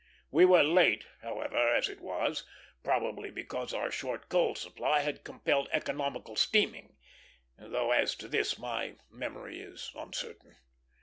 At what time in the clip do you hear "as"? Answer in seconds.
1.75-1.87, 7.91-8.15